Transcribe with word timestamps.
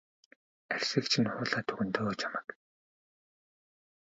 Арьсыг 0.73 1.05
чинь 1.11 1.31
хуулаад 1.33 1.67
өгнө 1.73 1.91
дөө 1.95 2.13
чамайг. 2.19 2.47